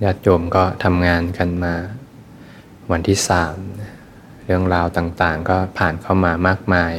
[0.02, 1.74] ญาติโยมก็ทำงานกันมา
[2.90, 3.56] วันที่สาม
[4.44, 6.94] เรื่องราวต่างๆ ก็ผ่านเข้ามามากมาย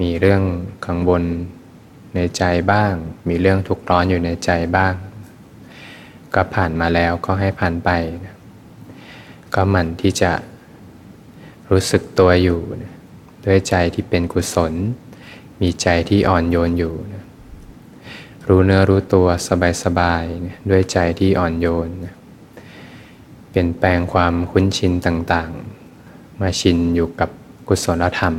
[0.00, 0.42] มีเรื่อง
[0.86, 1.24] กังวล
[2.14, 2.42] ในใจ
[2.72, 2.94] บ้าง
[3.28, 4.94] มีเรื่องทุกข์ร้อนอยู่ในใจบ้าง
[6.34, 7.90] ก็ผ่านมาแล้วก็ให้ผ่านไป
[9.54, 10.32] ก็หมั่นที่จะ
[11.70, 12.60] รู้สึกตัวอยู่
[13.46, 14.72] ด้วยใจที่เป็นกุศล
[15.62, 17.24] มีใจที่อ่อนโยนอยู่นะ
[18.48, 19.26] รู้เนื้อรู้ตัว
[19.82, 22.14] สบายๆนะด้วยใจที่อ่อนโยนนะ
[23.50, 27.30] เปลี่ยนแปลงความคุ้นชินต่างๆ มาชินอยู่กับ
[27.68, 28.34] กุศลธรรม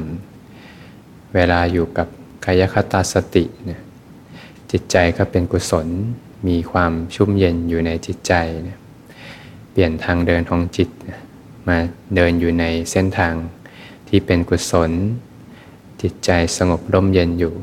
[1.36, 2.08] เวลาอยู่กับ
[2.46, 3.82] กายคตาสตินะ
[4.72, 5.88] จิตใจก็เป็นกุศล
[6.48, 8.34] มีความชุ่มเย็นอยู่ในจิตใจ
[8.68, 8.78] นะ
[9.72, 11.20] เปลี่ยนทางเดินของจิตนะ
[11.68, 11.78] มา
[12.16, 13.34] เดินอยู่ในเส้นทาง
[14.08, 14.92] ที่เป็นกุศล
[16.04, 17.54] จิตใจสงบร่มเย็นอยู่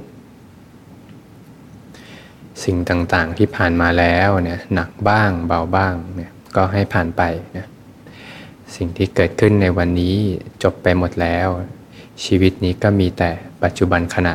[2.64, 7.22] สิ่งต่างๆที่ผ่านมาแล้วเนี่ยหนักบ้างเบาบ้างเนี่ยก็ให้ผ่านไป
[7.56, 7.66] นะ
[8.77, 10.16] สิ่งที่เกิดขึ้นในวันนี้
[10.62, 11.48] จบไปหมดแล้ว
[12.24, 13.30] ชีวิตนี้ก็มีแต่
[13.62, 14.34] ปัจจุบันขณะ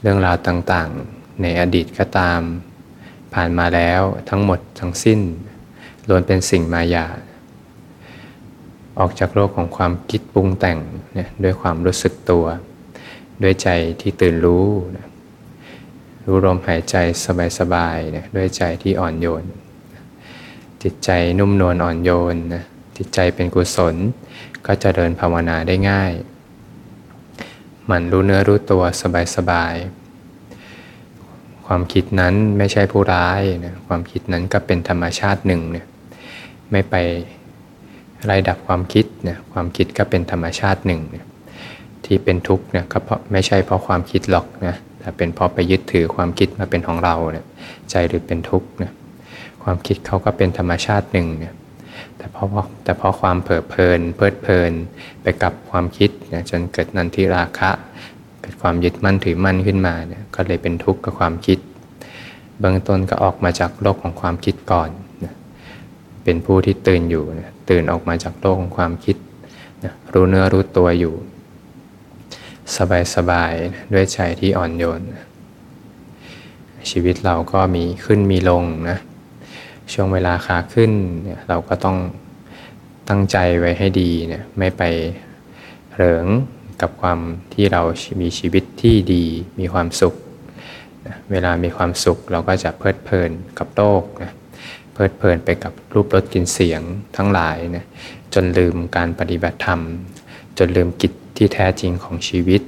[0.00, 2.40] เรื่องราวต่างๆ ในอดีตก็ตาม
[3.34, 5.20] ผ่านมาแล้วทั้งหมดทั้งสิ้น
[6.08, 7.06] ล้วนเป็นสิ่งมายา
[8.98, 10.78] ออกจากโลกของความคิดปรุงแต่ง
[11.14, 12.44] เนี่ยด้วยความรู้สึกตัว
[13.42, 13.68] ด้วยใจ
[14.00, 15.06] ที่ตื่นรู้นะ
[16.24, 16.96] รู้ลมหายใจ
[17.58, 19.44] สบายๆนี่ยด้วยใจที่อ่อนโยน
[20.82, 22.64] จิตใจนุ่มนวลอ่อนโยนนะ
[22.96, 23.96] จิตใจเป็นกุศล
[24.66, 26.12] ก็จะเดินภาวนาได้ง่าย
[27.90, 28.82] มันรู้เนื้อรู้ตัว
[29.36, 35.86] สบายๆ ความคิดนั้นไม่ใช่ผู้ร้ายนะความคิดนั้นก็เป็นธรรมชาติหนึ่งเนี่ย
[36.70, 36.94] ไม่ไป
[38.24, 41.26] ไล่ดับความคิดนะความคิดก็เป็นธรรมชาติหนึ่งเนี่ย
[42.06, 47.46] ที่เป็นทุกข์เนี่ยก็เพราะไม่ใช่เพราะความคิดหรอกนะแต่เป็นเพราะไปยึดถือความคิดมาเป็นของเราเนี่ย
[47.90, 48.92] ใจหรือเป็นทุกข์เนี่ย
[49.62, 51.54] ความคิดเขาก็เป็นธรรมชาติหนึ่งเนี่ย
[52.16, 52.48] แต่เพราะ
[52.84, 54.72] แต่เพราะความเผลอเพลิน เพลิดเพลิน
[55.22, 57.70] ไปกับความคิดเนี่ยจนเกิดนันทิราคะ
[58.40, 61.58] เกิดความยึดมั่นถือมั่นขึ้นมาเนี่ยก็เลยเป็นทุกข์กับความคิด
[62.60, 64.88] เบื้องต้นก็ออกมาจากโลกของความคิดก่อน
[65.24, 65.34] นะ
[66.24, 69.16] เป็นผู้ที่ตื่นอยู่นะตื่นออกมาจากโลกของความคิด
[69.84, 71.14] นะรู้เนื้อรู้ตัวอยู่
[73.16, 75.00] สบายๆ ด้วยใจที่อ่อนโยน
[76.90, 78.98] ชีวิตเราก็มีขึ้นมีลงนะ
[79.92, 80.92] ช่วงเวลาขาขึ้น
[81.48, 81.98] เราก็ต้อง
[83.08, 84.82] ตั้งใจไว้ให้ดีเนี่ยไม่ไป
[85.94, 86.26] เหริง
[86.80, 87.18] กับความ
[87.54, 87.82] ที่เรา
[88.20, 89.24] มีชีวิตที่ดี
[89.60, 90.14] มีความสุข
[91.06, 94.32] นะเวลามีความสุขเราก็จะเพลิดเพลินกับโลกนะ
[94.92, 96.82] เพลิดเพลินไปกับรูปรสกลิ่นเสียง
[97.16, 97.84] ทั้งหลายนะ
[98.34, 99.80] จนลืมการปฏิบัติธรรม
[100.58, 102.62] จนลืมกิจ ที่แท้จริงของชีวิต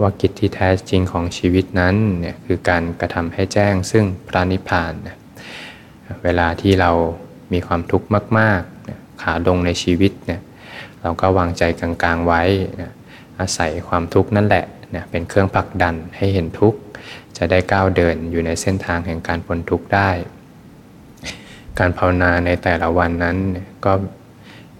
[0.00, 5.16] ว่ากิจที่แท้จริงของชีวิตนั้นเนี่ยคือการกระทำให้แจ้งซึ่งพระนิพพานนะ
[6.24, 6.90] เวลาที่เรา
[7.52, 8.06] มีความทุกข์
[8.38, 10.40] มากๆ ขาลงในชีวิตเนี่ย
[11.02, 12.42] เราก็วางใจกลางๆไว้
[12.80, 12.92] นะ
[13.40, 16.78] อาศัยความทุกข์นั่นแหละเนี่ยเป็นเครื่องผลักดันให้เห็นทุกข์
[17.36, 20.10] จะได้ก้าวเดินอยู่ในเส้นทางแห่งการพ้นทุกข์ได้
[21.78, 23.36] การภาวนาในแต่ละวันนั้น
[23.84, 23.92] ก็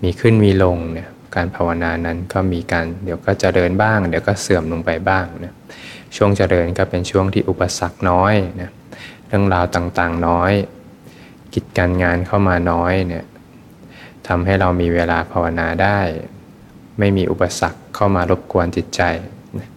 [0.03, 5.55] มีขึ้นมีลงเนี่ย การภาวนานั้นก็มีการเดี๋ยวก็จเจริญบ้าง เดี๋ยวก็เสื่อมลงไปบ้างนะ
[6.17, 8.71] ช่วงเจริญก็เป็นช่วงที่อุปสรรคน้อยนะ
[9.27, 10.53] เรื่องราวต่างๆน้อย
[11.55, 13.25] กิจการงานเข้ามาน้อยเนี่ย
[14.29, 15.99] ทำให้เรามีเวลาภาวนาได้
[16.99, 19.03] ไม่มีอุปสรรคเข้ามารบกวนจิตใจ
[19.59, 19.69] นะ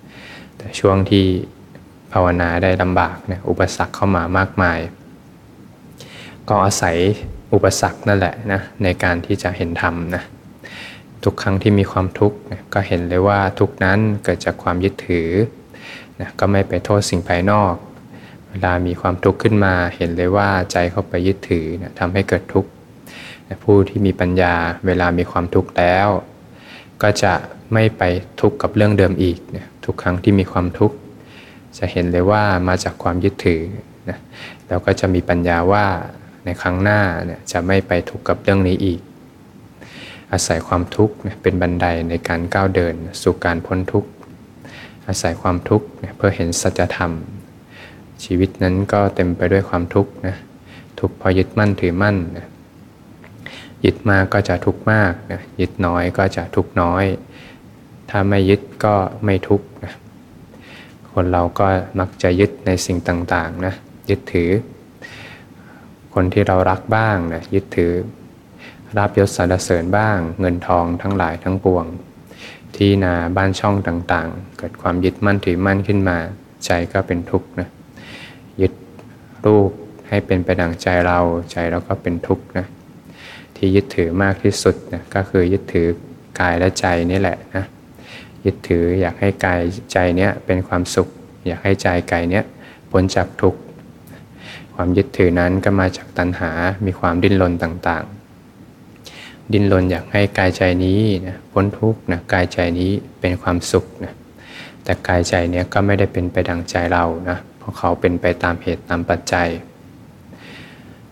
[0.58, 1.26] แต่ช่วงที่
[2.14, 4.80] ภาวนาได้ลำบากเนี่ยอุปสรรคเข้ามามากมาย
[6.50, 6.98] ก็อาศัย
[7.54, 10.24] อุปสรรคนั่นแหละนะในการที่จะเห็นธรรมนะ
[11.26, 12.38] ทุกครั้งที่มีความทุกข์
[12.74, 15.30] ก็เห็นเลยว่าทุกนั้นเกิดจากความยึดถือ
[16.20, 17.76] นะก็ไม่ไปโทษสิ่งภายนอก
[18.50, 22.70] เวลามีความทุกข์ขึ้นมา เห็นเลยว่าใจเข้าไปยึดถือนะทำให้เกิดทุกข์
[23.48, 24.54] นะผู้ที่มีปัญญา
[24.86, 26.08] เวลามีความทุกข์แล้ว
[27.02, 27.34] ก็จะ
[27.74, 28.04] ไม่ไป
[28.42, 30.96] ทุกข์กับเรื่องเดิมอีกนะทุกครั้งที่มีความทุกข์
[31.78, 33.62] จะเห็นเลยว่ามาจากความยึดถือ
[34.10, 34.18] นะ
[34.68, 35.86] แล้วก็จะมีปัญญาว่า
[36.46, 39.02] ในครั้งหน้าเนี่ยจะไม่ไปทุกข์กับเรื่องนี้อีก
[40.32, 44.10] อาศัยความทุกข์เป็นบันไดในการก้าวเดินสู่การพ้นทุกข์
[45.08, 47.12] อาศัยความทุกข์เพื่อเห็นสัจธรรม
[48.24, 50.36] ชีวิตนั้นก็เต็มไปด้วยความทุกข์นะ
[51.00, 52.48] ทุกข์พราะยึดมั่นถือมั่นนะ
[53.86, 57.06] ยึดมากก็จะทุกข์มากนะยึดน้อยก็จะทุกข์น้อย
[58.10, 58.96] ถ้าไม่ยึดก็
[59.26, 59.94] ไม่ทุกข์นะ
[61.12, 61.68] คนเราก็
[62.00, 63.74] มักจะยึดในสิ่งต่างๆนะ
[64.10, 64.50] ยึดถือ
[66.14, 67.92] คนที่เรารักบ้างนะยึดถือ
[68.98, 71.86] รับยศสรรเสริญบ้าง เงินทองทั้งหลายทั้งปวง
[72.76, 76.18] ที่นาบ้านช่องต่างๆ เกิดความยึดมั่นถือมั่นขึ้นมา
[76.66, 77.70] ใจก็เป็นทุกข์นะ
[78.62, 78.74] ยึด
[79.46, 79.72] รูป
[80.10, 81.20] ให้เป็นไปดังใจเรา
[81.52, 82.66] ใจเราก็เป็นทุกข์นะ
[83.56, 85.88] ที่ยึดถือมากที่สุดนะก็คือยึดถือ
[86.40, 87.66] กายและใจนี่แหละนะ
[88.46, 89.62] ยึดถืออยากให้กาย
[89.92, 91.08] ใจเนี้ยเป็นความสุข
[91.48, 92.44] อยากให้ใจกายเนี้ย
[92.92, 93.60] พ้นจากทุกข์
[94.76, 96.52] ความยึดถือนั้นก็มาจากตัณหา
[96.86, 98.25] มีความดิ้นรนต่างๆ
[99.54, 104.14] ดิ้นรนอยากให้กายใจนี้นะพ้นทุกข์นะกายใจนี้เป็นความสุขนะ
[104.84, 109.50] แต่กายใจเนี้ยก็ไม่ได้เป็นไปดังใจเรานะเพราะเขาเป็นไปตามเหตุตามปัจจัย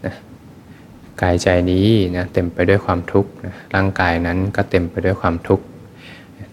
[0.05, 0.13] นะ
[1.21, 1.87] กายใจนี้
[2.17, 5.65] นะเต็มไปด้วยความทุกข์นะร่างกายนั้นก็เต็มไปด้วยความทุกข์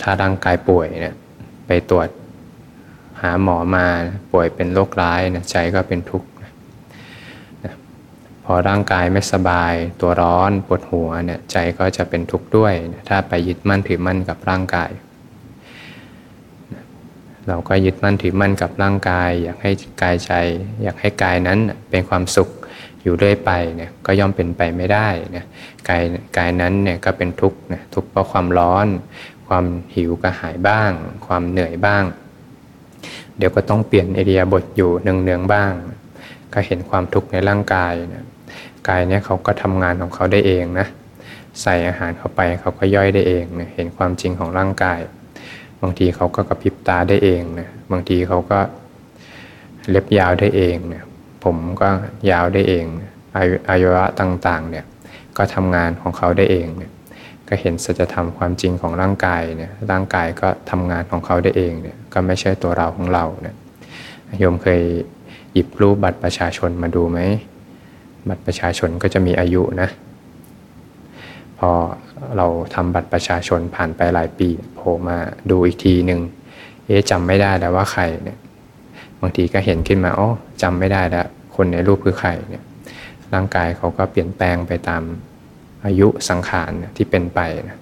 [0.03, 1.17] ถ้าร่างกายป่วยเนี่ย
[1.67, 2.09] ไปตรวจ
[3.21, 3.87] หาหมอมา
[4.33, 6.29] ป่วยเป็นโรคร้ายนะใจก็เป็นทุกข์
[8.53, 12.75] อร่างกายไม่สบาย ตัวร้อนปวดหัวเนี่ยใจก็จะเป็นทุกข์ด้วย
[13.09, 14.91] ถ้าไปยึดมั่นถือมั่นกับร่างกาย
[17.49, 19.71] เราก็ยึดมั่นถือมั่นกับร่างกาย อยากให้
[20.03, 20.33] กายใจ
[20.83, 21.59] อยากให้กายนั้น
[21.91, 22.49] เป็นความสุข
[23.03, 25.45] อยู่เรื่อยไปเนี่ยก็ย่อมเป็นไปไม่ได้นะ
[25.89, 26.03] กาย
[26.37, 28.87] กายนั้นเนี่ยก็เป็นทุกข์นะทุกข์เพราะความร้อน
[29.49, 29.65] ความ
[29.95, 30.91] หิวกระหายบ้าง
[31.27, 32.05] ความเหนื่อยบ้าง
[33.39, 35.73] เดี๋ยวก็ต้องเปลี่ยนเอเดียบทอยู่เนืองๆบ้าง
[36.53, 38.25] ก็เห็นความทุกข์ในร่างกายนะ
[38.89, 40.87] กายเนี่ยเขาก็ทำงานของเขาได้เองนะ
[41.63, 45.01] ใส่อาหารเข้าไปเขาก็ย่อยได้เองนะเห็นความจริงของร่างกาย
[45.83, 48.59] บางทีเขาก็กระพริบตาได้เองนะบางทีเขาก็
[49.91, 51.03] เล็บยาวได้เองนะ
[51.45, 51.89] ผมก็
[52.31, 52.85] ยาวได้เอง
[53.69, 54.85] อายุระต่างๆเนี่ย
[55.37, 56.93] ก็ทำงานของเขาได้เองเนี่ย
[57.49, 63.57] ก็เห็นสัจธรรมความจริงของร่างกายเนี่ยร่างกายก็ทำงานของเขาได้เองเนี่ยก็ไม่ใช่ตัวเราของเราเนี่ย
[64.39, 64.83] โยมเคย
[65.53, 67.19] หยิบรูปบัตรประชาชนมาดูไหม
[68.29, 69.89] บัตรประชาชนก็จะมีอายุนะ
[71.59, 71.71] พอ
[72.37, 75.19] เราทำบัตรประชาชนผ่านไปหลายปีโผล่มา
[75.51, 76.21] ดูอีกทีหนึ่ง
[76.87, 78.39] เอ๊ะจำไม่ได้แล้วว่าใครเนี่ย
[79.21, 80.29] บางทีก็เห็นขึ้นมาอ๋อ
[80.63, 81.27] จำไม่ได้แล้ว
[81.57, 82.65] คนในรูปคือใครเนี่ย
[83.35, 85.03] ร่างกายเขาก็เปลี่ยนแปลงไปตาม
[85.85, 87.79] อายุสังขารที่เป็นไปนะ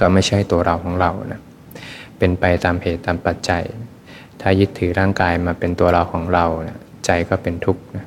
[0.00, 1.40] ก็ไม่ใช่ตัวเราของเรานะ
[2.18, 3.62] เป็นไปตามเหตุตามปัจจัย
[4.40, 8.06] ถ้ายึดถือร่างกายมาเป็นตัวเราของเรานะใจก็เป็นทุกข์นะ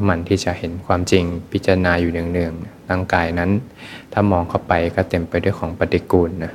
[0.00, 3.50] ก็มันที่จะเห็นความจริงพิจารณาอยู่เนืองๆร่างกายนั้น
[4.12, 6.52] ถ้ามองเข้าไปก็เต็มไปด้วยของปฏิกูลนะ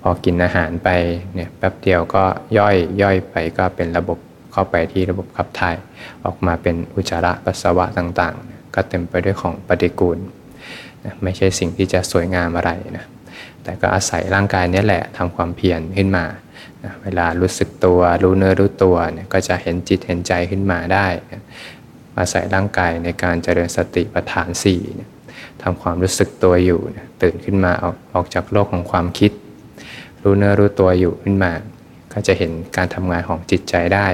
[0.00, 0.88] พอกินอาหารไป
[1.34, 2.24] เนี่ยแป๊บเดียวก็
[2.58, 4.18] ย่อยย่อยไปก็เป็นระบบ
[4.52, 5.76] เข้าไปที่ระบบขับถ่าย
[6.24, 10.18] ออกมาเป็นอุจจาระปัสสาวะต่างๆ ก็เต็มไปด้วยของปฏิกูล
[11.04, 13.04] นะไม่ใช่สิ่งที่จะสวยงามอะไรนะ
[13.62, 16.24] แต่ก็อาศัยร่างกายนี้แหละทำความเพียรขึ้นมา
[16.84, 21.42] นะเวลารู้สึกตัวรู้เนื้อรู้ตัวเนี่ยก็จะเห็นจิตเห็นใจขึ้นมาได้นะ
[22.18, 25.10] อาศัยร่างกายในการเจริญสติปัฏฐานสี่เนี่ย
[25.62, 26.80] ทำความรู้สึกตัวอยู่
[27.22, 29.32] ตื่นขึ้นมาออกออกจากโลกของความคิด
[30.22, 31.52] รู้เนื้อรู้ตัวอยู่ขึ้นมา
[32.12, 34.06] ก็จะเห็นการทำงานของจิตใจได้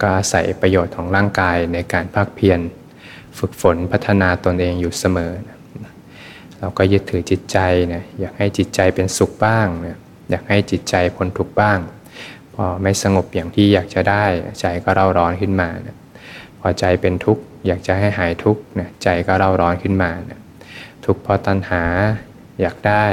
[0.00, 2.60] ก็อาศัยประโยชน์ของร่างกายในการภาคเพียร
[3.38, 5.32] ฝึกฝนพัฒนาตนเองอยู่เสมอ
[6.58, 7.58] เราก็ยึดถือจิตใจ
[7.94, 9.98] นะอยากให้จิตใจเป็นสุขบ้างนะ
[10.30, 11.78] อยากให้จิตใจพ้นทุกข์บ้าง
[12.54, 14.24] พอไม่สงบอย่างที่อยากจะได้
[14.60, 15.96] ใจก็เร่าร้อนขึ้นมานะ
[16.66, 20.40] พอใจเป็นทุกข์อยากจะให้หายทุกข์นะใจก็เร่าร้อนขึ้นมานะ
[21.06, 21.82] ทุกข์เพราะตัณหา
[22.60, 23.04] อยากได้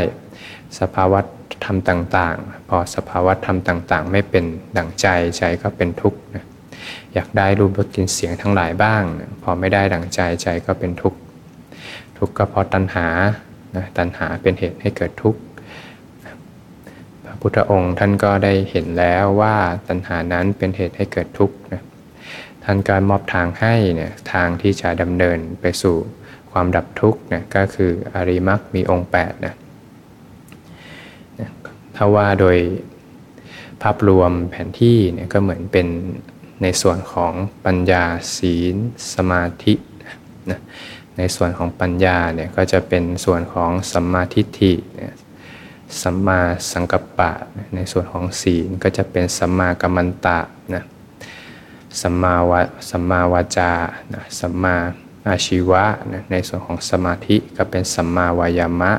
[0.79, 1.19] สภาวะ
[1.65, 4.45] ธรรมต่างๆ พอสภาวะธรรมต่างๆ ไม่เป็น
[4.77, 6.45] ดั่งใจใจก็เป็นทุกข์นะ
[7.13, 11.19] อยากได้รูปรสกลิ่นเสียงทั้งหลายบ้างนะพอไม่ได้ดั่งใจใจก็เป็นทุกข์
[12.17, 13.07] ทุกข์ก็เพราะตัณหา
[13.75, 15.39] นะตัณหาเป็นเหตุให้เกิดทุกข์
[17.25, 19.55] พระพุทธองค์ท่านก็ได้เห็นแล้วว่า
[19.87, 21.81] ตัณหานั้นเป็นเหตุให้เกิดทุกข์นะ
[22.63, 25.95] ท่านก็มอบทางให้เนี่ยทางที่จะดำเนินไปสู่
[26.51, 29.53] ความดับทุกข์นะก็คืออริมักมีองค์8นะ
[31.95, 32.57] ถ้าว่าโดย
[33.81, 35.87] ภาพรวมแผนที่เนี่ยก็เหมือนเป็น
[36.63, 37.33] ในส่วนของ
[37.65, 38.03] ปัญญา
[38.35, 38.75] ศีล
[39.13, 39.73] สมาธิ
[40.49, 40.59] นะ
[41.17, 44.73] ในส่วนของปัญญาเนี่ยก็จะเป็นส่วนของสัมมาทิฏฐิ
[46.01, 46.39] สัมมา
[46.71, 47.31] สังกัปปะ
[47.75, 50.39] ในส่วนของศีลก็จะเป็นสัมมากัมมันตะ
[52.01, 53.71] สัมมาวะสัมมาวาจา
[54.13, 54.75] นะสัมมา
[55.27, 58.91] อาชีวะนะในส่วนของสมาธิก็เป็นสัมมาวายามะ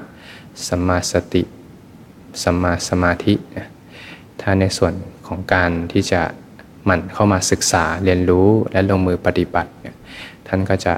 [0.66, 1.42] สัมมาสติ
[2.42, 3.68] สัมมาสมาธินะ
[4.40, 4.92] ถ้าในส่วน
[5.26, 6.22] ของการที่จะ
[6.84, 9.96] หมั่นเข้ามาศึกษาเรียนรู้และลงมือปฏิบัติเนี่ย
[10.46, 10.94] ท่านก็จะ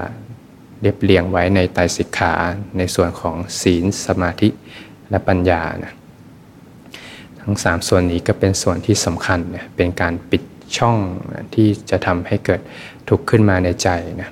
[0.81, 2.33] เรียบเรียงไว้ในไตรสิกขา
[2.79, 4.49] ในส่วนของศีลสมาธิ
[5.11, 5.93] และปัญญานะ
[7.41, 10.43] ทั้งสามส่วนนี้ก็เป็นส่วนที่สำคัญเนี่ยเป็นการปิด
[10.77, 10.97] ช่อง
[11.55, 12.61] ที่จะทำให้เกิด
[13.09, 13.89] ทุกข์ขึ้นมาในใจ
[14.21, 14.31] นะ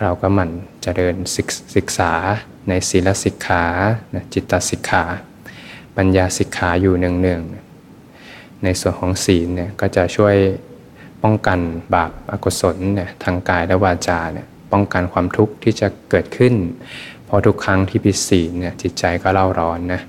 [0.00, 0.50] เราก็หมั่น
[0.82, 1.16] เจริญ
[1.76, 2.12] ศึกษา
[2.68, 3.64] ในศีลสิกขา
[4.32, 5.02] จิตตสิกขา
[5.96, 10.36] ปัญญาสิกขาอยู่เนืองๆในส่วนของศีลเนี่ยก็จะช่วย
[11.22, 11.58] ป้องกัน
[11.94, 16.54] บาปอกุศลเนี่ยทางกายและวาจาเนี่ยป้องกันความทุกข์ที่จะเกิดขึ้น
[17.28, 20.00] พอทุกครั้งที่ผิดศีลเนี่ยจิตใจก็เล่าร้อนนะ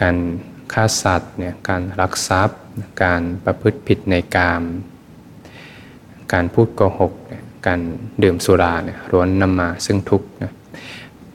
[0.00, 0.16] การ
[0.72, 2.58] ฆ่าสัตว์เนี่ยการรักทรัพย์
[3.02, 4.62] การประพฤติผิดในกาม
[6.32, 7.12] การพูดโกหก
[7.66, 7.80] การ
[8.22, 10.52] ดื่มสุราเนี่ยร้วนนำมาซึ่งทุกข์นะ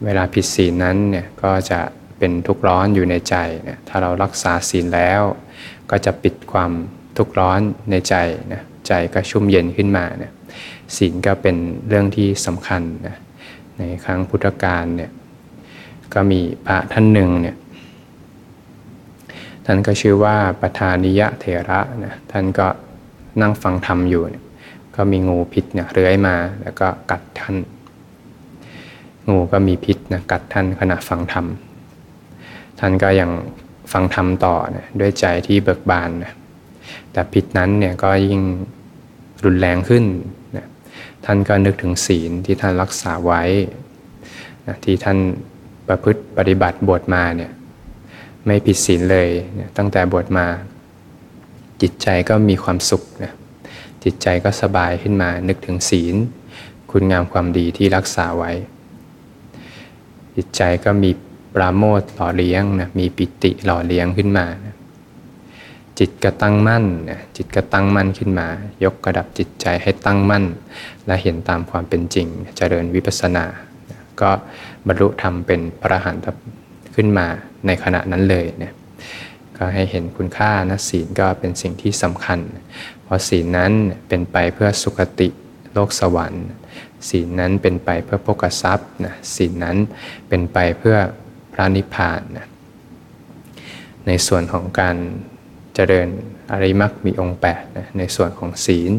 [0.05, 1.79] เวลาผิดศีลนั้นเนี่ยก็จะ
[2.17, 5.21] เป็นทุกข์ร้อนอยู่ในใจเนี่ยถ้าเรารักษาศีลแล้ว
[5.89, 6.71] ก็จะปิดความ
[7.17, 7.59] ทุกข์ร้อน
[7.91, 8.15] ในใจ
[8.53, 10.33] นะใจก็ชุ่มเย็นขึ้นมาเนี่ย
[10.97, 11.55] ศีลก็เป็น
[11.87, 13.17] เรื่องที่สำคัญนะ
[13.77, 15.11] ในครั้งพุทธกาลเนี่ย
[16.13, 17.55] ก็มีพระท่านหนึ่งเนี่ย
[19.65, 22.67] ท่านก็ชื่อว่าปทานิยะเถระนะท่านก็
[23.41, 24.23] นั่งฟังธรรมอยู่
[24.95, 27.55] ก็มีงูพิษเนี่ยเลื้อยมาแล้วก็กัดท่าน
[29.29, 31.45] งูก็มีพิษนะกัดท่านขณะฟังธรรม
[32.79, 33.29] ท่านก็ยัง
[33.91, 36.33] ฟังธรรมต่อนะด้วยใจที่เบิกบานนะ
[37.11, 38.41] แต่พิษนั้นเนี่ยก็ยิ่ง
[39.45, 40.03] รุนแรงขึ้น
[40.57, 40.67] นะ
[41.25, 43.43] ท่านก็นึกถึงศีลที่ท่านรักษาไว้
[44.67, 45.17] นะที่ท่าน
[45.87, 47.51] ประพฤติปฏิบัติบวชมาเนี่ย
[48.45, 50.47] ไม่ผิดศีลเลยนะตั้งแต่บวชมา
[51.81, 53.33] จิตใจก็มีความสุขนะ
[54.03, 56.15] จิตใจก็สบายขึ้นมานึกถึงศีล
[56.91, 58.51] คุณงามความดีที่รักษาไว้
[60.35, 61.11] จิตใจก็มี
[61.55, 64.75] ปราโมทหล่อเลี้ยงนะมีปิติหล่อเลี้ยงขึ้นมานะ
[65.99, 68.47] จิตก็ตั้งมั่นนะจิตก็ตั้งมั่นขึ้นมา
[68.83, 70.43] ยกกระดับจิตใจให้ตั้งมั่น
[71.05, 73.45] และเห็นตามความเป็นจริงจเจริญวิปัสสนา
[74.21, 74.31] ก็
[74.87, 76.43] บรรลุธรรมเป็นพระหันต์
[76.95, 77.27] ขึ้นมา
[77.65, 78.73] ในขณะนั้นเลยเนี่ย
[79.57, 82.39] ก็ให้เห็นคุณค่านะศีลก็เป็นสิ่งที่สำคัญ
[83.03, 83.71] เพราะศีลนั้น
[84.07, 85.29] เป็นไปเพื่อสุคติ
[85.73, 86.45] โลกสวรรค์
[87.09, 89.77] ศีลนั้นเป็นไปเพื่อโภกทรัพย์นะศีลนั้น
[90.29, 90.97] เป็นไปเพื่อ
[91.53, 92.47] พระนิพพานนะ
[94.07, 94.97] ในส่วนของการ
[95.75, 96.07] เจริญ
[96.51, 98.91] อริมักมีองค์8นะในส่วนของศีล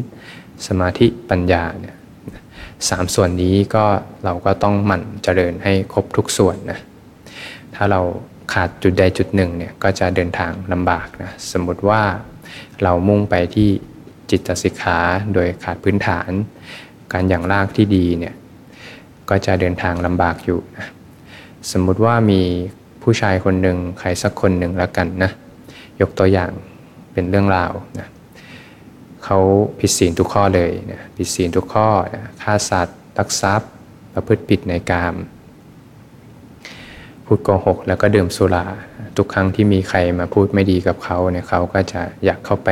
[0.67, 1.95] สมาธิปัญญาเนี่ย
[2.89, 3.85] สามส่วนนี้ก็
[4.25, 6.79] เราก็ต้องหมั่นเจริญให้ครบทุกส่วนนะ
[7.75, 8.01] ถ้าเรา
[8.53, 12.01] ขาดจุดใดจุดหนึ่งเนี่ยก็จะเดินทางลำบากนะสมมติว่า
[12.83, 13.69] เรามุ่งไปที่
[14.29, 14.99] จิตสิกขา
[15.33, 16.31] โดยขาดพื้นฐาน
[17.13, 18.35] การอย่างรากที่ดีเนี่ย
[19.29, 20.87] ก็จะเดินทางลำบากอยู่นะ
[21.71, 22.41] สมมุติว่ามี
[23.03, 25.31] ผู้ชายคนหนึ่งใครสักคนหนึ่งแล้วกันนะ
[26.01, 26.51] ยกตัวอย่าง
[27.13, 28.07] เป็นเรื่องราวนะ
[29.25, 29.39] เขา
[29.79, 33.69] ผิดศีลทุกข้อเลยนะผิดศีลทุกข้อนะฆ่าสัตว์ตักทรัพย์
[34.13, 35.15] ประพฤติผิดในกาม
[37.25, 38.65] พูดโกหก แล้วก็ดื่มสุรา
[39.17, 42.69] ทุกครั้งที่มีใครมาพูดไม่ดีกับเขาเนี่ยเขาก็จะอยากเข้าไป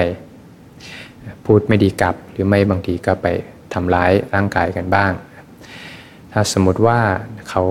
[1.45, 3.27] พูดไม่ดีกับ หรือไม่บางทีก็ไป
[3.73, 5.11] ทำร้ายร่างกายกันบ้าง
[6.31, 6.99] ถ้าสมมติว่า
[7.49, 7.63] เขา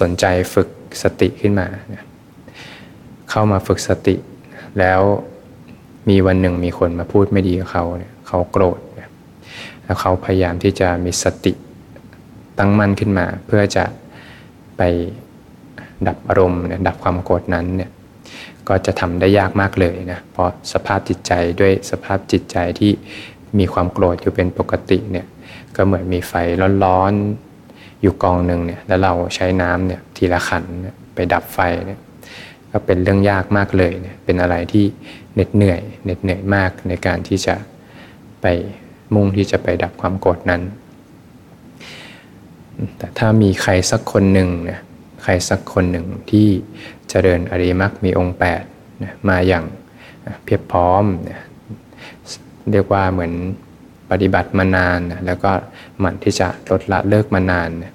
[0.00, 0.24] สนใจ
[0.54, 0.68] ฝึก
[1.02, 1.68] สติขึ้นมา
[3.30, 4.16] เข้ามาฝึกสติ
[4.78, 5.00] แล้ว
[6.08, 8.78] มีวันหนึ่งมีคนมาพูดไม่ดีกับเขาเนี่ยเขาโกรธ
[9.84, 11.52] แล้วเขาพยายามที่จะมีสติ
[12.58, 13.84] ตั้งมั่นขึ้นมา เพื่อจะ
[14.76, 14.82] ไป
[16.08, 17.90] ดับอารมณ์เนี่ยดับความโกรธนั้นเนี่ย
[18.68, 22.92] ก็จะทำได้ยากมากเลยนะเพราะสภาพจิตใจด้วยสภาพจิตใจที่
[23.58, 25.26] มีความโกรธอยู่เป็นปกติเนี่ย
[25.76, 26.32] ก็เหมือนมีไฟ
[26.84, 30.64] ร้อนๆอยู่กองหนึ่งเนี่ยแล้วเราใช้น้ำเนี่ยทีละขัน
[31.14, 32.00] ไปดับไฟเนี่ย
[32.70, 34.84] ก็เป็นเรื่องยากมากเลยเนี่ยเป็นอะไรที่
[35.34, 37.54] เหน็ดเหนื่อยเหน็ดเหนื่อยมากในการที่จะ
[38.42, 38.46] ไป
[39.14, 40.62] มุ่งที่จะไปดับความโกรธนั้น
[42.98, 44.80] แต่ถ้ามีใครสักคนหนึ่งเนี่ย
[45.22, 46.48] ใครสักคนหนึ่งที่
[47.08, 48.36] เจริญอริมักมีองค์
[48.66, 49.64] 8นะมาอย่าง
[50.44, 51.40] เพียบพร้อมนะ
[52.70, 53.32] เรียกว่าเหมือน
[54.10, 55.50] ปฏิบัติมานานนะแล้วก็
[56.00, 57.92] หมั่นที่จะลดละเลิกมานานนะ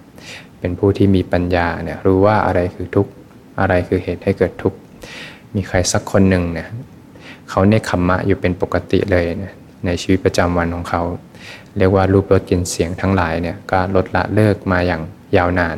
[0.60, 3.12] เป็นผู้ที่มีปัญญาเนี่ยรู้ว่าอะไรคือทุกข์
[3.60, 4.78] อะไรคือเหตุให้เกิดทุกข์
[5.56, 6.68] มีใครสักคนหนึ่งเนี่ย
[7.50, 9.54] เขาเนคขมมะอยู่เป็นปกติเลยนะ
[9.86, 11.02] ในชีวิตประจำวันของเขา
[11.78, 15.02] เรียกว่ารูปรสกลิ่นเสียงทั้งหลายเนี่ยก็ลดละเลิกมาอย่าง
[15.38, 15.78] ยาวนาน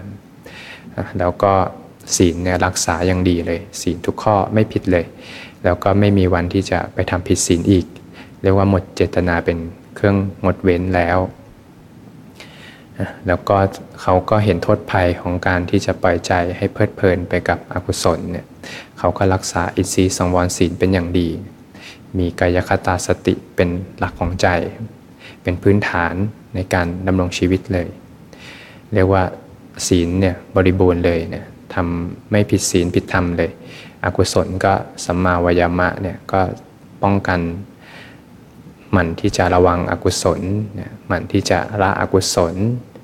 [1.19, 1.53] แล้วก็
[2.15, 5.05] ศีลเนี่ยรักษาอย่างดีเลย ศีลทุกข้อไม่ผิดเลย
[5.63, 7.85] แล้วก็ไม่มีวันที่จะไปทำผิดศีลอีก
[8.41, 9.57] เรียกว่าหมดเจตนาเป็น
[9.95, 11.19] เครื่องงดเว้นแล้ว
[13.27, 13.57] แล้วก็
[14.01, 18.45] เขาก็เห็นโทษภัยของการที่จะปล่อยใจให้เพลิดเพลินไปกับอกุศลเนี่ย
[18.97, 21.29] เขาก็รักษาอินทรีย์สังวรศีลเป็นอย่างดี
[22.17, 24.47] มีกายคตาสติเป็นหลักของใจ
[25.41, 26.15] เป็นพื้นฐาน
[26.55, 27.87] ในการดำรงชีวิตเลย
[28.93, 29.23] เรียกว่า
[29.87, 33.51] ศีลเนี่ยบริบูรณ์เลยเนี่ยทำไม่ผิดศีลผิดธรรมเลย
[34.03, 34.73] อกุศลก็
[35.05, 36.41] สัมมาวายามะเนี่ยก็
[37.03, 37.39] ป้องกัน
[38.91, 40.41] หมั่นที่จะระวังอกุศล
[41.07, 42.55] หมั่นที่จะละอกุศล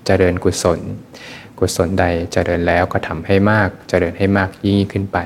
[0.06, 0.80] เจริญกุศล
[1.60, 5.18] กุศลใดเจริญแล้วก็ทำให้มากเจริญให้มากยิ่งขึ้นไป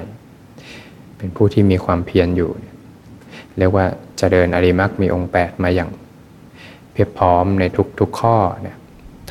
[1.18, 2.52] เป็นผู้ที่มีความเพียรอยู่
[3.58, 3.86] เรียกว่า
[4.18, 5.90] เจริญอริมักมีองค์ 8 มาอย่าง
[6.92, 7.64] เพียบพร้อมใน
[8.00, 8.78] ทุกๆข้อเนี่ย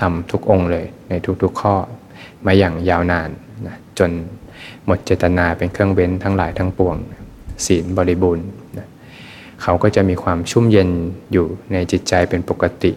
[0.00, 1.74] ทำทุกองค์เลยในทุกๆข้อ
[2.46, 3.30] มาอย่างยาวนาน
[3.66, 4.10] นะจน
[4.86, 6.96] หมดเจตนาเป็นเครื่องเว้นทั้งหลายทั้งปวง
[7.66, 8.46] ศีลบริบูรณ์
[8.78, 8.88] นะ
[9.62, 10.90] เขาก็จะมีความชุ่มเย็น
[11.32, 12.92] อยู่ในจิตใจเป็นปกติ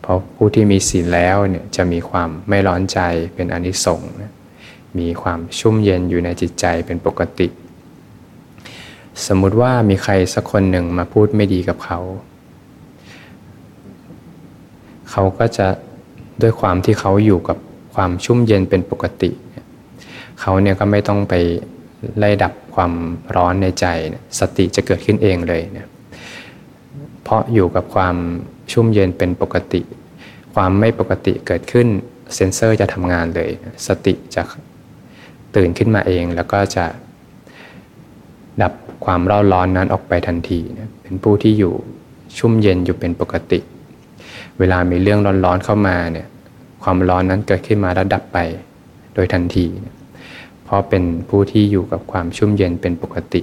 [0.00, 2.98] เพราะผู้ที่มีศีลแล้วเนี่ยจะมีความไม่ร้อนใจ
[3.34, 4.32] เป็นอนิสงส์นะ
[4.98, 7.48] มีความชุ่มเย็นอยู่ในจิตใจเป็นปกติ
[9.26, 12.00] สมมุติว่ามีใครสักคนหนึ่งมาพูดไม่ดีกับเขา
[15.10, 15.66] เขาก็จะ
[16.42, 17.58] ด้วยความที่เขาอยู่กับ
[18.00, 19.30] ความชุ่มเย็นเป็นปกติ
[20.40, 21.34] เขาเนี่ยก็ไม่ต้องไป
[22.18, 22.92] ไล่ดับความ
[23.36, 23.86] ร้อนในใจ
[24.40, 25.88] สติจะเกิดขึ้นเองเลยเนี่ย
[27.22, 28.16] เพราะอยู่กับความ
[28.72, 29.80] ชุ่มเย็นเป็นปกติ
[30.54, 31.86] ความไม่ปกติเกิดขึ้น
[32.34, 33.50] เซนเซอร์จะทำงานเลย
[33.86, 34.42] สติจะ
[35.56, 36.84] ตื่นขึ้นมาเอง แล้วก็จะ
[38.62, 38.72] ดับ
[39.04, 40.60] ความร้อนร้อนนั้นออกไปทันที
[41.02, 41.74] เป็นผู้ที่อยู่
[42.38, 43.60] ชุ่มเย็นอยู่เป็นปกติ
[44.58, 46.28] เวลามีเรื่องร้อนๆเข้ามาเนี่ย
[46.90, 48.38] ความร้อนนั้นเกิดขึ้นมาแล้วดับไป
[49.14, 49.66] โดยทันที
[50.64, 53.40] เพราะเป็นผู้ที่อยู่กับความชุ่มเย็นเป็นปกติ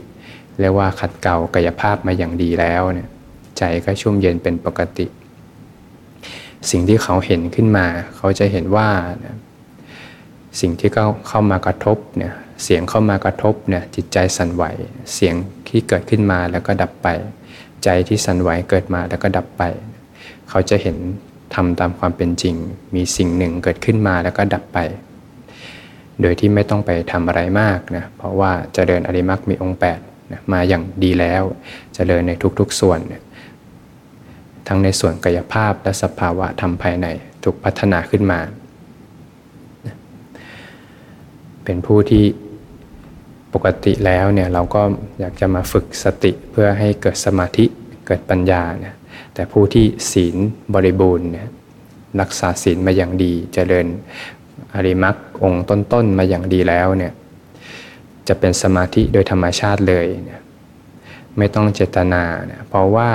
[0.59, 3.09] เรียกว่าขัดเกลากายภาพมาอย่างดีแล้วเนี่ย
[3.57, 5.05] ใจก็ชุ่มเย็นเป็นปกติ
[6.69, 7.85] สิ่งที่เขาเห็นขึ้นมา
[8.15, 8.89] เขาจะเห็นว่า
[10.59, 12.33] สิ่งที่เข้าเข้ามากระทบเนี่ย
[12.63, 14.63] เสียงเข้ามากระทบเนี่ยจิตใจสั่นไหว
[15.13, 15.35] เสียง
[15.67, 17.07] ที่เกิดขึ้นมาแล้วก็ดับไป
[17.83, 19.63] ใจที่สั่นไหวเกิดมาแล้วก็ดับไป
[20.49, 20.97] เขาจะเห็น
[21.55, 22.55] ทำตามความเป็นจริง
[22.95, 24.79] มีสิ่งหนึ่งเกิดขึ้นมาแล้วก็ดับไป
[26.21, 31.55] โดยที่ไม่ต้องไปทำอะไรมากนะ เพราะว่าจเจริญอริมักมีองค์8นะมาอย่างดีแล้วจ
[31.95, 32.99] เจริญในทุกๆส่วน
[34.67, 37.07] ทั้งในส่วนกายภาพและสภาวะธรรมภายใน
[37.43, 38.39] ถูกพัฒนาขึ้นมา
[41.63, 42.23] เป็นผู้ที่
[43.53, 44.81] ปกติแล้วเนี่ยเราก็
[45.19, 47.65] อยากจะมาฝึกสติเพื่อให้เกิดสมาธิ
[48.07, 48.95] เกิดปัญญาเนี่ย
[49.35, 50.35] แต่ผู้ที่ศีล
[50.73, 51.47] บริบูรณ์เนี่ย
[52.21, 53.87] รักษาศีลมาอย่างดีจเจริญ
[54.73, 57.13] อริมักองค์ต้นๆมาอย่างดีแล้วเนี่ย
[58.27, 60.41] จะเป็นสมาธิโดยธรรมชาติเลยเนี่ย
[61.37, 63.11] ไม่ต้องเจตนาเนี่ยเพราะว่า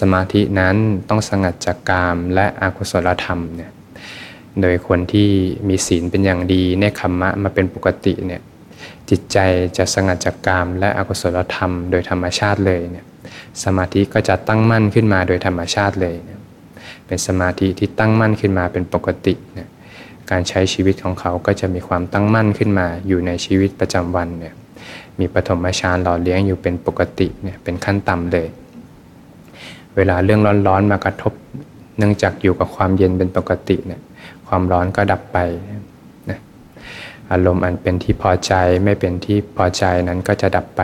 [0.00, 0.76] สมาธินั้น
[1.08, 3.70] ต้องสงัดจากกามและอกุศลธรรมเนี่ย
[4.60, 5.30] โดยคนที่
[5.68, 8.42] มีศีลเป็นอย่างดีในคัมมะมาเป็นปกติเนี่ย
[9.10, 9.38] จิตใจ
[9.76, 13.06] จะสงัดจากกามและอกุศลธรรม โดยธรรมชาติเลยเนี่ย
[13.64, 16.40] สมาธิก็จะตั้งมั่นขึ้นมาโดยธรรมชาติเลยนะ
[17.06, 19.68] เป็นสมาธิที่ตั้งมั่นขึ้นมาเป็นปกตินะ
[20.30, 24.54] การใช้ชีวิตของเขาก็จะมีความตั้งมั่นขึ้นมาอยู่ในชีวิตประจำวันเนี่ย
[25.18, 28.48] มีปฐมฌานหล่อเลี้ยงอยู่เป็นปกติเนี่ยเป็นขั้นต่ำเลย
[29.96, 31.32] เวลาเรื่องร้อนๆมากระทบ
[31.98, 34.00] เนื่องจากอยู่กับความเย็นเป็นปกติเนี่ย
[34.46, 35.38] ความร้อนก็ดับไป
[36.30, 36.38] นะ
[37.30, 38.52] อารมณ์อันเป็นที่พอใจ
[38.84, 40.82] ไม่เป็นที่พอใจนั้นก็จะดับไป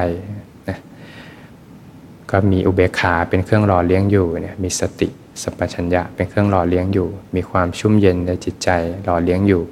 [2.30, 5.08] ก็มีอุเบกขาเป็นเครื่องหล่อเลี้ยงอยู่เนี่ยมีสติ
[5.42, 8.68] สัพพัญญะเป็นเครื่องหล่อเลี้ยงอยู่ มีความชุ่มเย็นในจิตใจ
[9.04, 9.62] หล่อเลี้ยงอยู่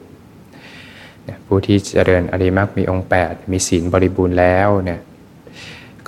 [1.46, 5.00] ผู้ที่เจริญอริมักมีองค์ 8 มีศีลบริบูรณ์แล้วเนี่ย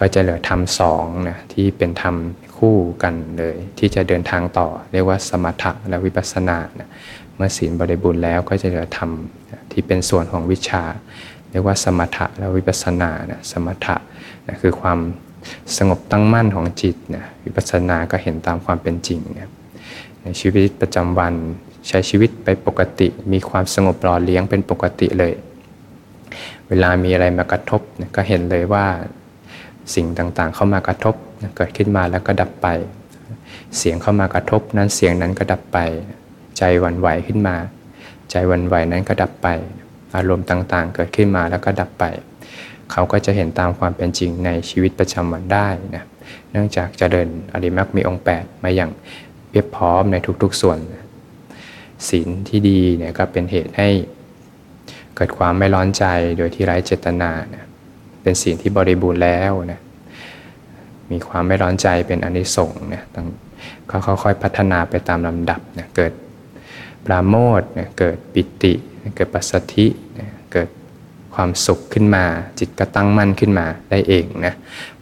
[0.00, 2.14] ก็จะเหลือธรรมสองนะที่เป็นธรรม
[2.59, 6.88] คู่กันเลย ที่จะเดินทางต่อ เรียกว่าสมถะและวิปัสสนานะ
[7.37, 9.11] เมื่อศีลบริบูรณ์แล้วก็จะเหลือธรรม
[9.72, 10.82] ที่เป็นส่วนของวิชา
[11.50, 13.96] เรียกว่าสมถะและวิปัสสนานะสมถะ
[14.46, 14.98] นะคือความ
[15.76, 19.50] สงบตั้งมั่นของจิตนะวิปัสสนาก็เห็นตามความเป็นจริงนะ
[20.22, 21.35] ในชีวิตประจำวัน
[21.88, 25.32] ใช้ชีวิตไปปกติ มีความสงบหล่อเลี้ยงเป็นปกติเลย
[26.68, 28.87] เวลามีอะไรมากระทบนะก็เห็นเลยว่า
[29.94, 32.66] สิ่งต่างๆ เข้ามากระทบนะเกิดขึ้นมาแล้วก็ดับไป
[33.78, 35.78] เสียงเข้ามากระทบนั้นเสียงนั้นก็ดับไป
[36.59, 37.56] ใจวันไหวขึ้นมา
[38.30, 39.48] ใจวันไหวนั้นก็ดับไป
[40.16, 42.04] อารมณ์ต่างๆ เกิดขึ้นมาแล้วก็ดับไป
[42.92, 46.05] เขาก็จะเห็นตามความเป็นจริงในชีวิตประจำวันได้นะ
[46.51, 48.90] เนื่องจากเจริญอริมักมีองค์ 8 มาอย่าง
[49.51, 50.79] เพียบพร้อมในทุกๆส่วน
[52.09, 53.88] ศีลที่ดีเนี่ยก็เป็นเหตุให้
[55.16, 56.05] เกิดความไม่ร้อนใจ
[56.38, 57.64] โดยที่ไร้เจตนานะ
[58.22, 59.81] เป็นศีลที่บริบูรณ์แล้วนะ
[61.11, 63.27] มีความไม่ร้อนใจเป็นอนิสงส์เนี่ยต้อง
[63.88, 66.12] เขาค่อยๆพัฒนาไปตามลำดับนะเกิด
[67.05, 68.72] ปราโมทเนี่ยเกิดปิติ
[69.16, 69.87] เกิดปัสสธิ
[71.37, 72.25] ความสุขขึ้นมา
[72.59, 74.55] จิตก็ตั้งมั่นขึ้นมาได้เองนะ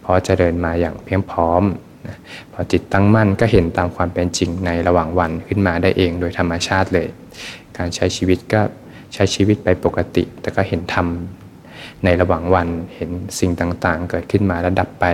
[0.05, 1.63] พราะเจริญมาอย่างเพียงพร้อม
[2.09, 2.17] นะ
[2.53, 7.09] พอจิตตั้งมั่นก็เห็นตามความเป็นจริงในระหว่างวันขึ้นมาได้เองโดยธรรมชาติเลย
[7.79, 8.61] การใช้ชีวิตก็
[9.15, 11.07] ใช้ชีวิตไปปกติ แต่ก็เห็นธรรม
[12.05, 15.05] ในระหว่างวันเห็นสิ่งต่างๆ เกิดขึ้นมาแล้วดับไป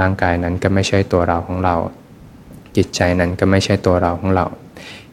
[0.00, 1.76] ร่างกายนั้นก็ไม่ใช่ตัวเราของเรา
[2.76, 4.46] จิตใจนั้นก็ไม่ใช่ตัวเราของเรา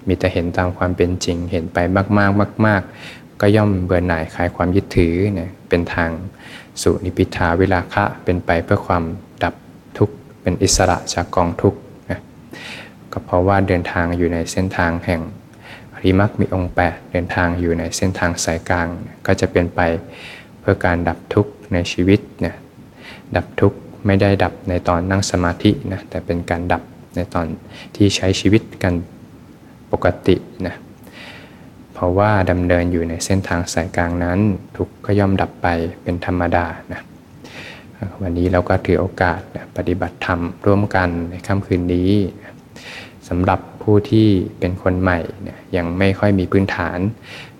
[0.07, 6.09] มีแต่เห็นตามความเป็นจริง เห็นไปมากๆมาก ๆ ก็ย่อมเบื่อหน่ายคลายความยึดถือเนี่ยเป็นทาง
[6.81, 9.03] สู่นิพิทาวิลาคะเป็นไปเพื่อความ
[9.43, 9.55] ดับ
[9.97, 11.79] ทุกข์เป็นอิสระจากกองทุกข์
[12.11, 12.19] นะ
[13.11, 15.21] ก็เพราะว่าเดินทางอยู่ในเส้นทางแห่ง
[16.01, 18.87] ริมักมีองค์ 8 เดินทางอยู่ในเส้นทางสายกลาง
[19.25, 19.79] ก็จะเป็นไป
[20.59, 22.55] เพื่อการดับทุกข์ในชีวิตเนี่ย
[23.35, 26.83] ดับทุกข์ไม่ได้ดับในตอนนั่งสมาธินะแต่เป็นการดับ
[27.15, 27.45] ในตอน
[27.95, 28.93] ที่ใช้ชีวิตกัน
[29.91, 30.75] ปกตินะ
[31.93, 34.39] เพราะว่าดำเนินอยู่ในเส้นทางสายกลางนั้น
[34.75, 35.67] ทุกก็ย่อมดับไป
[36.03, 37.01] เป็นธรรมดานะ
[38.21, 39.39] วันนี้เราก็ถือโอกาส
[39.77, 42.11] ปฏิบัติธรรมร่วมกันในค่ำคืนนี้
[43.29, 44.27] สำหรับผู้ที่
[44.59, 46.99] เป็นคนใหม่นะยังไม่ค่อยมีพื้นฐาน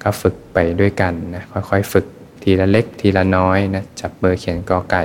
[0.04, 2.06] ก็ฝึกไปด้วยกันนะค่อยๆฝึก
[2.44, 5.04] ทีละเล็กทีละน้อยนะจับมือเขียนกอไก่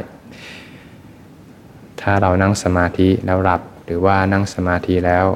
[2.01, 5.27] ถ้าเรานั่งสมาธิแล้วหลับ หรือว่านั่งสมาธิแล้ว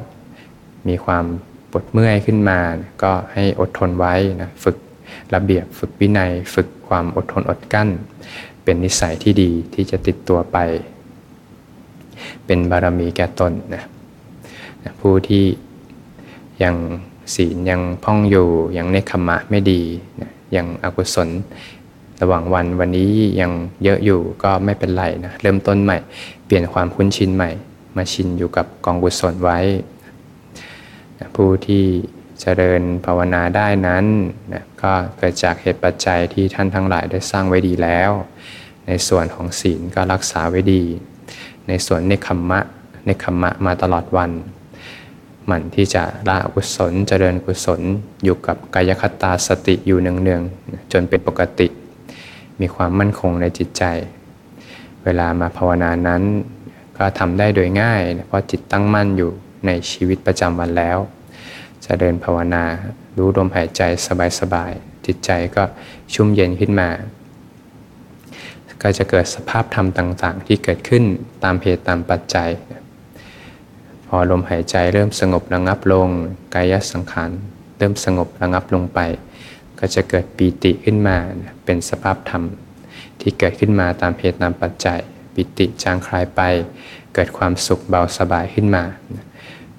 [0.88, 1.24] มีความ
[1.72, 2.58] ปวดเมื่อยขึ้นมา
[3.02, 4.76] ก็ให้อดทนไว้นะฝึก
[5.34, 7.88] ระเบียบฝึกวินัย ฝึกความอดทนอดกั้น
[8.64, 10.58] เป็นนิสัยที่ดีที่จะติดตัวไป
[12.46, 13.82] เป็นบารมีแก่ตนนะ
[15.00, 15.44] ผู้ที่
[16.62, 16.76] ยัง
[17.34, 19.82] ศีลยังพ่องอยู่ยังเนคขมะไม่ดี
[20.20, 21.28] นะยังอกุศล
[22.22, 23.50] ระหว่างวันวันนี้ยัง
[23.84, 25.96] เยอะอยู่ก็ไม่เป็นไรนะเริ่มต้นใหม่
[26.44, 27.50] เปลี่ยนความคุ้นชินใหม่
[27.96, 29.58] มาชินอยู่กับกองกุศลไว้
[31.34, 31.84] ผู้ที่
[32.40, 34.04] เจริญภาวนาได้นั้น
[34.52, 38.10] นะก็เกิดจากเหตุปัจจัยที่ท่านทั้งหลายได้สร้างไว้ดีแล้ว
[38.86, 40.82] ในส่วนของศีลก็รักษาไว้ดี
[41.68, 42.60] ในส่วนเนคขมมะ
[43.04, 44.30] เนคขมมะมาตลอดวัน
[45.46, 47.80] หมั่นที่จะละกุศลเจริญกุศล
[48.24, 51.68] อยู่กับกายคตาสติอยู่เนืองๆจนเป็นปกติ
[52.60, 53.84] มีความมั่นคงในจิตใจ
[55.04, 56.22] เวลามาภาวนานั้น
[56.98, 59.32] ก็ทำได้โดยง่าย เพราะจิตตั้งมั่นอยู่
[59.66, 60.98] ในชีวิตประจำวันแล้ว
[61.84, 62.64] จะเดินภาวนา
[63.16, 63.82] รู้ลมหายใจ
[64.40, 65.62] สบายๆ จิตใจก็
[66.14, 66.90] ชุ่มเย็นขึ้นมา
[68.82, 71.04] ก็จะเกิดสภาพธรรมต่างๆ ที่เกิดขึ้น
[71.44, 72.50] ตามเหตุตามปัจจัย
[74.06, 76.08] พอลมหายใจเริ่มสงบระงับลง
[76.54, 77.30] กายสังขาร
[77.78, 79.00] เริ่มสงบระงับลงไป
[79.78, 81.16] ก็จะเกิดปีติขึ้นมา
[81.64, 82.42] เป็นสภาพธรรม
[83.20, 85.00] ที่เกิดขึ้นมาตามเหตุตามปัจจัย
[85.34, 86.40] ปิติจางคลายไป
[87.14, 88.84] เกิดความสุขเบาสบายขึ้นมา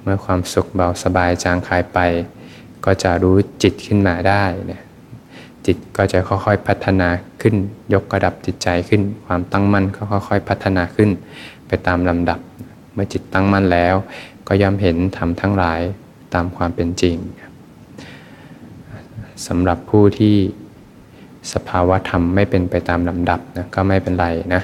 [0.03, 1.99] เมื่อความสุขเบาสบายจางคายไป
[2.85, 4.81] ก็จะรู้จิตขึ้นมาได้นะ
[5.65, 7.07] จิตก็จะค่อยๆพัฒนา
[7.41, 7.55] ขึ้น
[7.93, 11.09] ยกระดับจิตใจขึ้น ความตั้งมั่นก็ค่อยๆพัฒนาขึ้น
[11.67, 12.39] ไปตามลำดับ
[12.93, 13.95] เมื่อจิตตั้งมั่นแล้ว
[14.47, 15.81] ก็ย่อมเห็นธรรมทั้งหลาย
[16.33, 17.15] ตามความเป็นจริง
[19.47, 20.35] สำหรับผู้ที่
[21.53, 24.61] สภาวะธรรมไม่เป็นไปตามลำดับนะก็ไม่เป็นไรนะ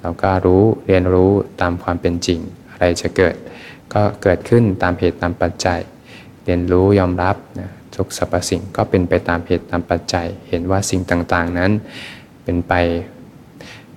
[0.00, 2.38] เราก็รู้เรียนรู้ตามความเป็นจริง
[2.70, 3.34] อะไรจะเกิด
[3.94, 5.80] ก็เกิดขึ้นตามเหตุตามปัจจัย
[6.44, 11.72] เรียนรู้ยอมรับนะทุกสรรพสิ่งก็เป็นไปตามเหตุตามปัจจัย เห็นว่าสิ่งต่างๆนั้น
[12.42, 12.72] เป็นไป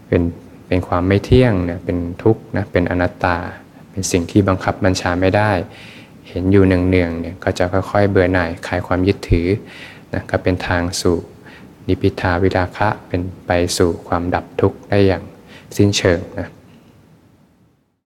[0.08, 0.22] เป็น
[0.68, 3.38] เป็นความไม่เที่ยงเนี่ยเป็นทุกข์นะเป็นอนัตตา
[3.92, 5.52] เป็นสิ่งที่บังคับบัญชาไม่ได้
[6.30, 9.48] เห็นอยู่เนืองๆเนี่ยก็จะค่อยๆเบื่อหน่ายคลายความยึดถือ
[10.14, 11.18] นะก็เป็นทางสู่
[11.88, 15.24] นิพิทาวิราคะเป็นไปสู่ความดับทุกข์ได้อย่าง
[15.78, 16.48] สิ้นเชิงนะ